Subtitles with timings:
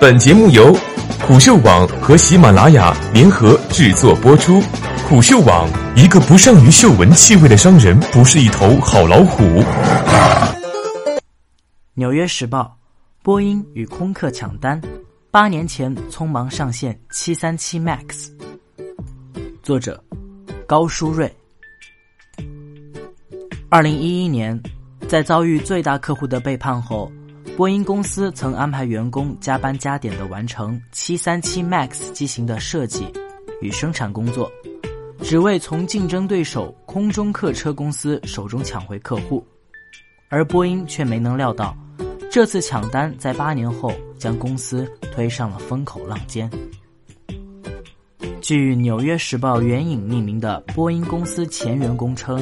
[0.00, 0.72] 本节目由
[1.26, 4.62] 虎嗅网和喜马拉雅联合制作播出。
[5.08, 9.42] 虎嗅网：一个不善于嗅闻气味的商人，不是一头好老虎。
[11.94, 12.78] 纽约时报：
[13.24, 14.80] 波音与空客抢单，
[15.32, 18.30] 八年前匆忙上线737 MAX。
[19.64, 20.00] 作者：
[20.64, 21.28] 高书瑞。
[23.68, 24.58] 二零一一年，
[25.08, 27.10] 在遭遇最大客户的背叛后。
[27.58, 33.04] 波音公司曾安排员工加班加点的完成737 MAX 机型的设计
[33.60, 34.48] 与生产工作，
[35.24, 39.44] 只为从竞争对手空中客车公司手中抢回客户，
[40.28, 41.76] 而波音却没能料到，
[42.30, 46.48] 这次抢单在八年后将公司推上了风口浪尖。
[48.40, 52.40] 据《纽约时报》援引匿名的波音公司前员工称，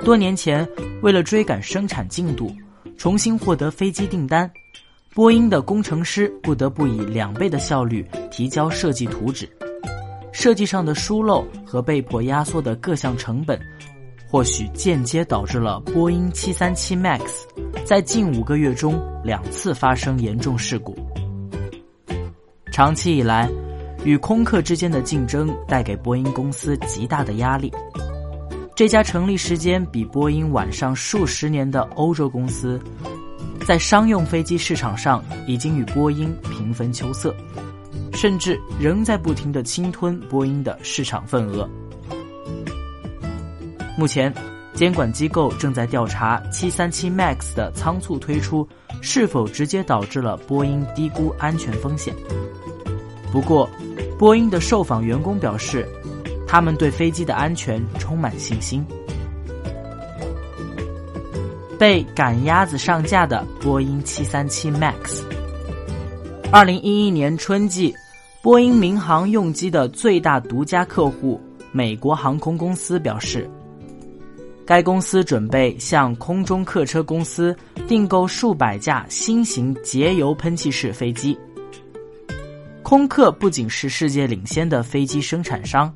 [0.00, 0.68] 多年前
[1.00, 2.54] 为了追赶生产进度。
[2.98, 4.50] 重新获得飞机订单，
[5.14, 9.48] 波音的工程师不得不以两倍的效率提交设计图纸，
[10.32, 13.56] 设计上的疏漏和被迫压缩的各项成本，
[14.28, 17.20] 或许间接导致了波音737 MAX
[17.86, 20.96] 在近五个月中两次发生严重事故。
[22.72, 23.48] 长期以来，
[24.04, 27.72] 与空客之间的竞争带给波音公司极大的压力。
[28.78, 32.80] 这家成立时间比波音晚上数十年的欧洲公司，
[33.66, 37.34] 在商用飞机市场上已经与波音平分秋色，
[38.12, 41.68] 甚至仍在不停的侵吞波音的市场份额。
[43.98, 44.32] 目前，
[44.74, 48.64] 监管机构正在调查737 MAX 的仓促推出
[49.02, 52.14] 是否直接导致了波音低估安全风险。
[53.32, 53.68] 不过，
[54.16, 55.84] 波音的受访员工表示。
[56.48, 58.84] 他们对飞机的安全充满信心。
[61.78, 65.22] 被赶鸭子上架的波音737 MAX。
[66.50, 67.94] 二零一一年春季，
[68.42, 71.40] 波音民航用机的最大独家客户
[71.70, 73.48] 美国航空公司表示，
[74.66, 77.54] 该公司准备向空中客车公司
[77.86, 81.38] 订购数百架新型节油喷气式飞机。
[82.82, 85.94] 空客不仅是世界领先的飞机生产商。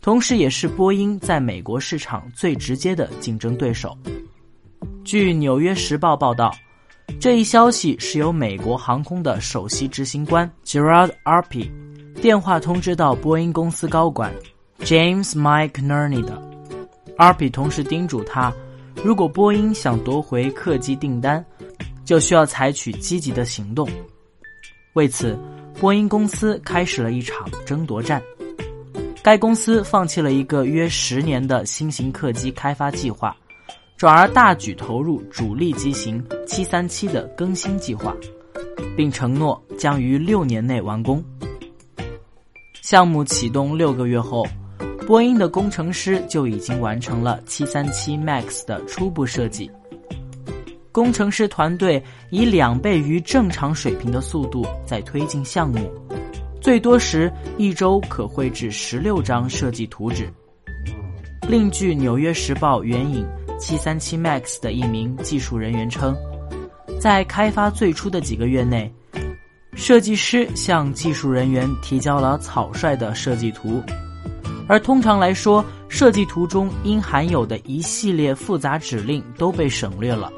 [0.00, 3.96] 同时，也是波音在美国市场最直接的竞争对手。
[5.04, 6.50] 据《纽约时报》报道，
[7.20, 11.70] 这一消息是由美国航空的首席执行官 Gerard Arpy
[12.22, 14.32] 电话通知到波音公司高管
[14.80, 16.40] James Mike Nerney 的。
[17.18, 18.50] Arpy 同时叮嘱他，
[19.04, 21.44] 如果波音想夺回客机订单，
[22.06, 23.86] 就需要采取积极的行动。
[24.94, 25.38] 为此，
[25.78, 28.22] 波音公司开始了一场争夺战。
[29.22, 33.36] 该公司放弃了一个约十年的新型客机开发计划，
[33.96, 38.16] 转而大举投入主力机型737的更新计划，
[38.96, 41.22] 并承诺将于六年内完工。
[42.80, 44.46] 项目启动六个月后，
[45.06, 49.70] 波音的工程师就已经完成了737 MAX 的初步设计。
[50.90, 55.88] 工程师团队以两倍于正常水平的速度在推进项目。
[56.60, 60.30] 最多时一周可绘制十六张设计图纸。
[61.48, 63.26] 另据《纽约时报》援引
[63.58, 66.14] 737 MAX 的一名技术人员称，
[67.00, 68.92] 在开发最初的几个月内，
[69.74, 73.82] 设计师向技术人员提交了草率的设计图，
[74.68, 80.30] 而通常来说，设计图中应含有的一系列复杂指令都被省略了。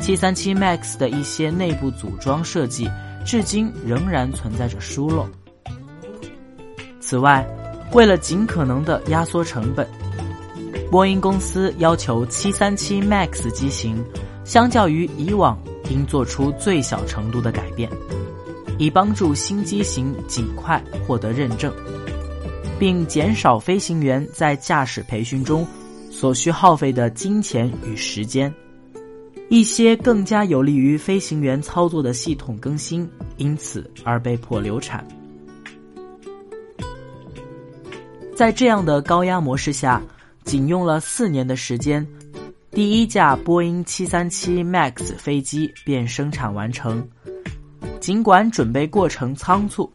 [0.00, 2.88] 737 MAX 的一些内部组装设计。
[3.26, 5.26] 至今仍然存在着疏漏。
[7.00, 7.44] 此外，
[7.92, 9.86] 为了尽可能的压缩成本，
[10.90, 14.02] 波音公司要求737 MAX 机型
[14.44, 15.58] 相较于以往
[15.90, 17.90] 应做出最小程度的改变，
[18.78, 21.72] 以帮助新机型尽快获得认证，
[22.78, 25.66] 并减少飞行员在驾驶培训中
[26.10, 28.52] 所需耗费的金钱与时间。
[29.48, 35.06] 一些更加有利于飞行员操作的系统更新，因此而被迫流产。
[38.34, 40.02] 在这样的高压模式下，
[40.44, 42.06] 仅用了四年的时间，
[42.70, 47.08] 第一架波音737 MAX 飞机便生产完成。
[48.00, 49.90] 尽管准备过程仓促，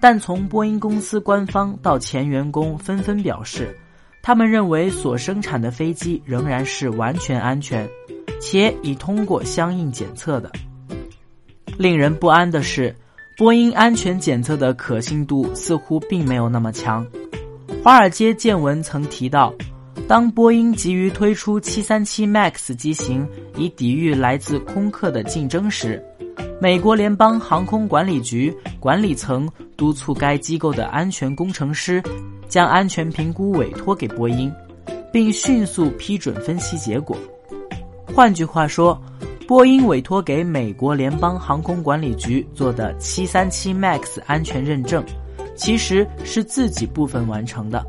[0.00, 3.76] 但从波音公司官方到前员工纷纷表示，
[4.22, 7.88] 他们认为所生产的飞机仍然是完全安全。
[8.40, 10.50] 且已通过相应检测的。
[11.76, 12.94] 令人不安的是，
[13.36, 17.06] 波音安全检测的可信度似乎并没有那么强。
[17.84, 19.52] 华尔街见闻曾提到，
[20.08, 26.02] 当波音急于推出737 MAX 机型以抵御来自空客的竞争时，
[26.60, 29.46] 美国联邦航空管理局管理层
[29.76, 32.02] 督促该机构的安全工程师
[32.48, 34.50] 将安全评估委托给波音，
[35.12, 37.16] 并迅速批准分析结果。
[38.16, 38.98] 换句话说，
[39.46, 45.04] 波音委托给美国联邦航空管理局做的737 MAX 安全认证，
[45.54, 47.86] 其实是自己部分完成的。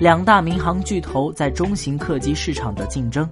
[0.00, 3.30] 两大民航巨头在中型客机市场的竞争。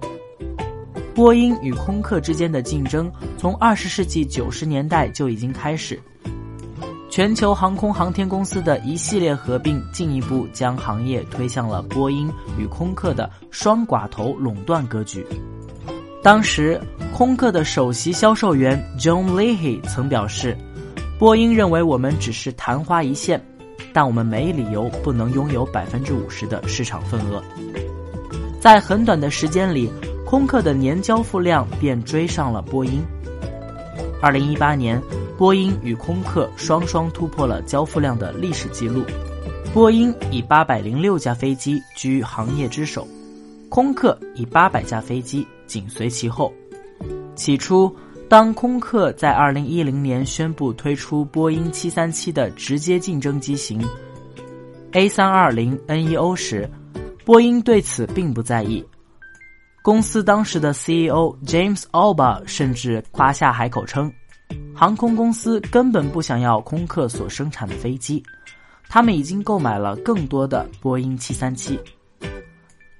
[1.13, 5.99] 波音与空客之间的竞争从二十世纪九十年代就已经开始。
[7.09, 15.25] 全球航空航天公司的一系列合并，进一步将行业推向了波音与空客的双寡头垄断格局。
[16.21, 16.79] 当时，
[17.11, 20.55] 空客的首席销售员 John Leahy 曾表示
[21.17, 23.43] ：“波音认为我们只是昙花一现，
[23.91, 27.43] 但我们没理由不能拥有百分之五十的市场份额。”
[28.61, 29.91] 在很短的时间里。
[30.29, 33.01] 空客的年交付量便追上了波音。
[34.21, 35.01] 二零一八年，
[35.37, 39.03] 波音与空客双双突破了交付量的历史记录。
[39.73, 43.07] 波音以八百零六架飞机居行业之首，
[43.69, 46.51] 空客以八百架飞机紧随其后。
[47.33, 47.95] 起初，
[48.27, 53.81] 当空客在二零一零年宣布推出波音七三七的直接竞争机型
[54.91, 56.69] A 三二零 neo 时，
[57.23, 58.83] 波音对此并不在意。
[59.81, 64.11] 公司当时的 CEO James Alba 甚至夸下海口称，
[64.75, 68.21] 航空公司根本不想要空客所生产的飞机，
[68.89, 71.79] 他们已经购买了更多的波音737。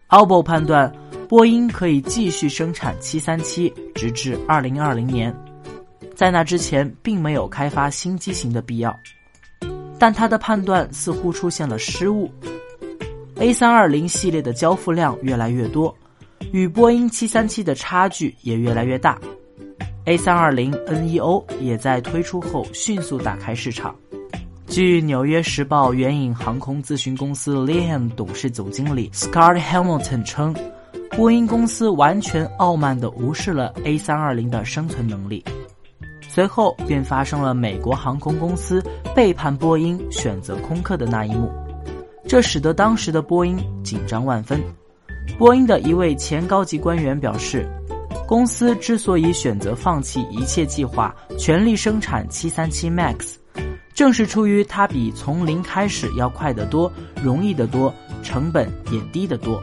[0.07, 0.91] Alba 判断，
[1.27, 5.35] 波音可以继续生产737，直至2020年，
[6.15, 8.97] 在那之前并没有开发新机型的必要。
[9.99, 12.31] 但他的判断似乎出现了失误
[13.35, 15.93] ，A320 系列的交付量越来越多。
[16.51, 19.19] 与波音737的差距也越来越大
[20.05, 23.95] ，A320neo 也在推出后迅速打开市场。
[24.67, 30.55] 据《纽约时报》援引航空咨询公司 l i a m 董事总经理 Scott Hamilton 称，
[31.09, 35.43] 波音公司完全傲慢地无视了 A320 的生存能力。
[36.21, 38.83] 随后便发生了美国航空公司
[39.15, 41.51] 背叛波音、选择空客的那一幕，
[42.27, 44.61] 这使得当时的波音紧张万分。
[45.37, 47.67] 波音的一位前高级官员表示，
[48.27, 53.35] 公司之所以选择放弃一切计划，全力生产737 MAX，
[53.93, 56.91] 正是出于它比从零开始要快得多、
[57.23, 59.61] 容易得多、成本也低得多。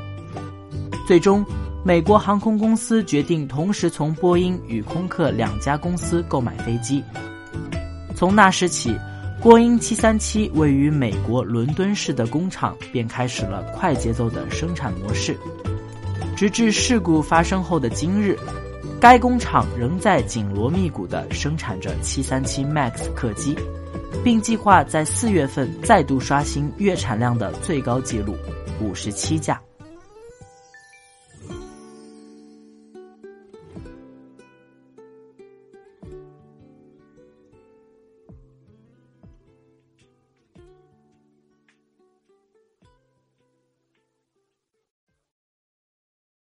[1.06, 1.44] 最终，
[1.84, 7.04] 美国航空公司决定同时从波音与空客两家公司购买飞机。
[8.14, 8.96] 从那时起，
[9.42, 15.38] 波音737位于美国伦敦市的工厂便开始了快节奏的生产模式。
[16.36, 18.38] 直至事故发生后的今日，
[19.00, 23.56] 该工厂仍在紧锣密鼓地生产着737 MAX 客机，
[24.22, 28.36] 并计划在四月份再度刷新月产量的最高纪录，
[28.82, 29.58] 五十七架。